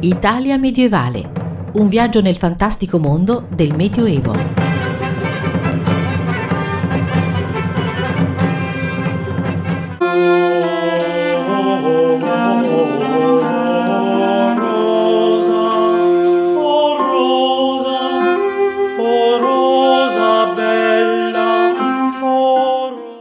[0.00, 1.70] Italia medievale.
[1.72, 4.34] Un viaggio nel fantastico mondo del Medioevo.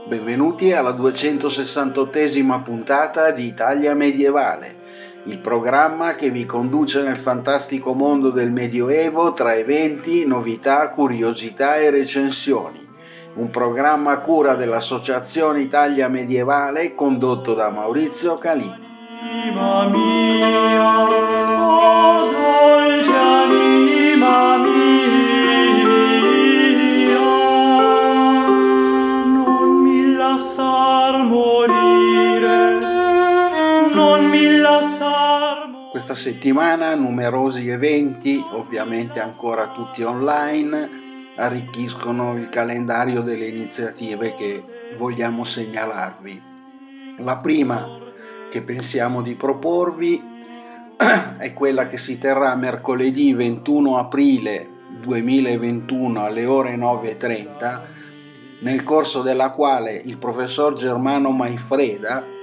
[0.09, 4.83] Benvenuti alla 268esima puntata di Italia medievale
[5.27, 11.89] il programma che vi conduce nel fantastico mondo del Medioevo tra eventi, novità, curiosità e
[11.89, 12.87] recensioni.
[13.35, 18.83] Un programma a cura dell'Associazione Italia Medievale condotto da Maurizio Calini.
[36.45, 44.63] Settimana numerosi eventi, ovviamente ancora tutti online, arricchiscono il calendario delle iniziative che
[44.95, 46.39] vogliamo segnalarvi.
[47.17, 47.97] La prima
[48.51, 50.21] che pensiamo di proporvi
[51.39, 54.69] è quella che si terrà mercoledì 21 aprile
[55.01, 57.79] 2021 alle ore 9.30,
[58.59, 62.33] nel corso della quale il professor Germano Maifreda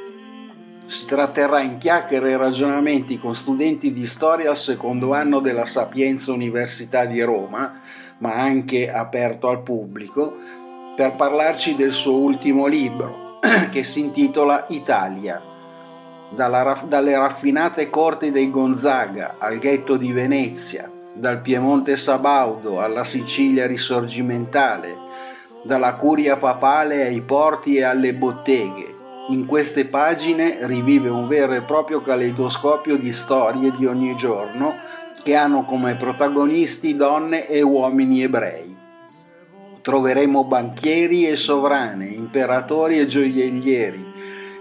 [0.85, 6.33] si tratterà in chiacchiere e ragionamenti con studenti di storia al secondo anno della Sapienza
[6.33, 7.81] Università di Roma,
[8.19, 10.37] ma anche aperto al pubblico,
[10.97, 13.39] per parlarci del suo ultimo libro,
[13.71, 15.41] che si intitola Italia.
[16.31, 23.67] Dalla, dalle raffinate corti dei Gonzaga al ghetto di Venezia, dal Piemonte Sabaudo alla Sicilia
[23.67, 24.97] risorgimentale,
[25.63, 31.63] dalla curia papale ai porti e alle botteghe, in queste pagine rivive un vero e
[31.63, 34.75] proprio caleidoscopio di storie di ogni giorno
[35.23, 38.77] che hanno come protagonisti donne e uomini ebrei.
[39.81, 44.05] Troveremo banchieri e sovrane, imperatori e gioiellieri,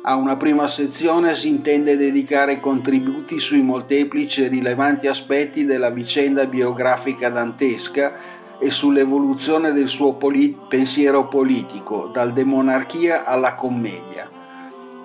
[0.03, 6.45] A una prima sezione si intende dedicare contributi sui molteplici e rilevanti aspetti della vicenda
[6.45, 8.13] biografica dantesca
[8.59, 14.38] e sull'evoluzione del suo polit- pensiero politico, dal demonarchia alla commedia.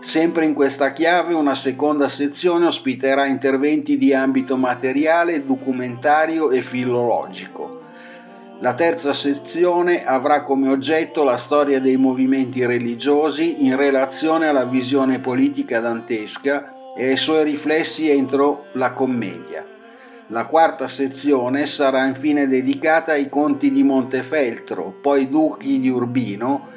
[0.04, 7.80] Sempre in questa chiave una seconda sezione ospiterà interventi di ambito materiale, documentario e filologico.
[8.60, 15.20] La terza sezione avrà come oggetto la storia dei movimenti religiosi in relazione alla visione
[15.20, 19.64] politica dantesca e ai suoi riflessi entro la commedia.
[20.28, 26.73] La quarta sezione sarà infine dedicata ai conti di Montefeltro, poi duchi di Urbino,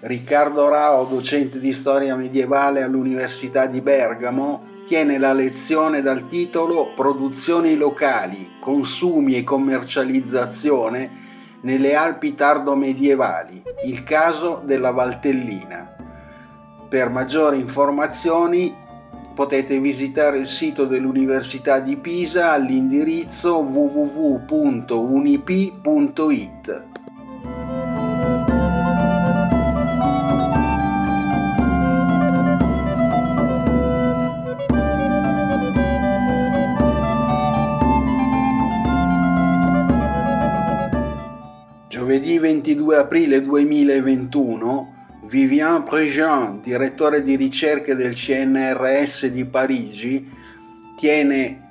[0.00, 7.76] Riccardo Rao, docente di storia medievale all'Università di Bergamo, tiene la lezione dal titolo Produzioni
[7.76, 11.19] locali, consumi e commercializzazione
[11.62, 15.94] nelle Alpi tardo-medievali, il caso della Valtellina.
[16.88, 18.74] Per maggiori informazioni
[19.34, 24.48] potete visitare il sito dell'Università di Pisa all'indirizzo www.unip.it.
[42.60, 50.30] 22 aprile 2021 Vivien Préjean, direttore di ricerche del CNRS di Parigi,
[50.98, 51.68] tiene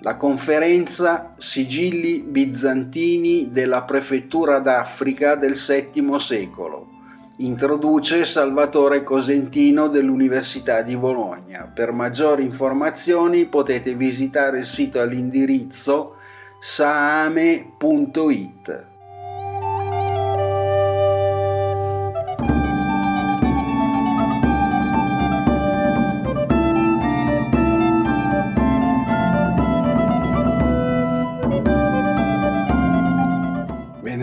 [0.00, 6.88] la conferenza Sigilli bizantini della prefettura d'Africa del VII secolo.
[7.38, 11.70] Introduce Salvatore Cosentino dell'Università di Bologna.
[11.72, 16.16] Per maggiori informazioni potete visitare il sito all'indirizzo
[16.60, 17.70] saame.it.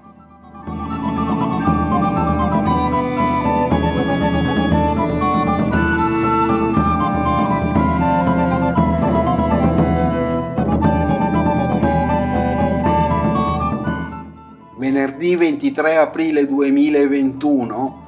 [14.77, 18.05] Venerdì 23 aprile 2021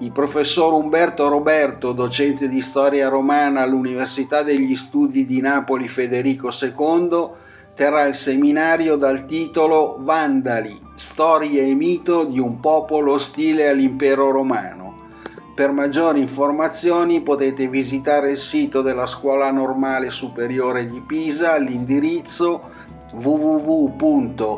[0.00, 7.28] il professor Umberto Roberto, docente di storia romana all'Università degli Studi di Napoli Federico II,
[7.74, 15.06] terrà il seminario dal titolo Vandali, storia e mito di un popolo ostile all'impero romano.
[15.52, 22.70] Per maggiori informazioni potete visitare il sito della Scuola Normale Superiore di Pisa all'indirizzo
[23.14, 24.56] www.sns.it.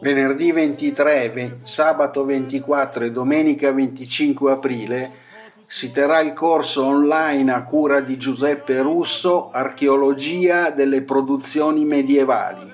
[0.00, 5.20] Venerdì 23, sabato 24 e domenica 25 aprile
[5.64, 12.70] si terrà il corso online a cura di Giuseppe Russo Archeologia delle produzioni medievali.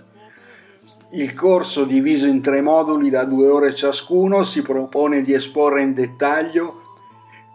[1.10, 5.94] Il corso, diviso in tre moduli da due ore ciascuno, si propone di esporre in
[5.94, 6.77] dettaglio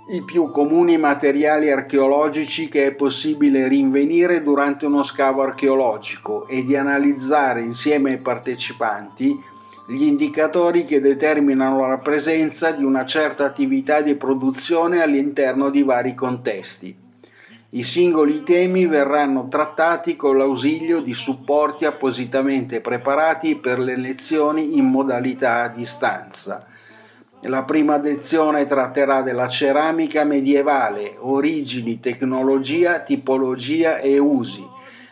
[0.07, 6.75] i più comuni materiali archeologici che è possibile rinvenire durante uno scavo archeologico e di
[6.75, 9.41] analizzare insieme ai partecipanti
[9.87, 16.13] gli indicatori che determinano la presenza di una certa attività di produzione all'interno di vari
[16.13, 16.93] contesti.
[17.69, 24.85] I singoli temi verranno trattati con l'ausilio di supporti appositamente preparati per le lezioni in
[24.85, 26.67] modalità a distanza
[27.45, 34.65] la prima lezione tratterà della ceramica medievale, origini, tecnologia, tipologia e usi.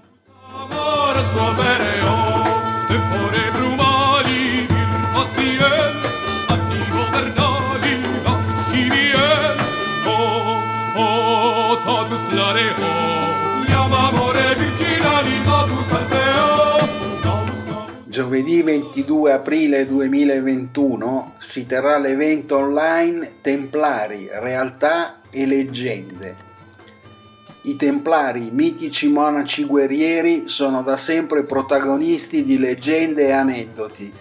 [18.14, 26.36] Giovedì 22 aprile 2021 si terrà l'evento online Templari, realtà e leggende.
[27.62, 34.12] I Templari, mitici monaci guerrieri, sono da sempre protagonisti di leggende e aneddoti.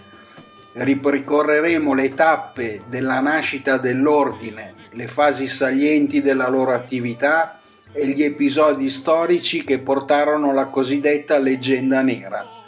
[0.71, 7.59] Ripercorreremo le tappe della nascita dell'ordine, le fasi salienti della loro attività
[7.91, 12.61] e gli episodi storici che portarono la cosiddetta leggenda nera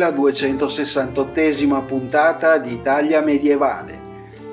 [0.00, 3.98] la 268esima puntata di Italia Medievale,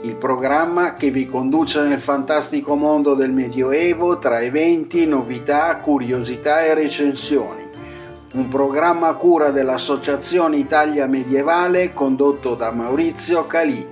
[0.01, 6.73] il programma che vi conduce nel fantastico mondo del Medioevo tra eventi, novità, curiosità e
[6.73, 7.65] recensioni.
[8.33, 13.87] Un programma a cura dell'Associazione Italia Medievale condotto da Maurizio Calì.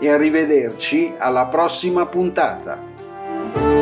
[0.00, 3.81] e arrivederci alla prossima puntata.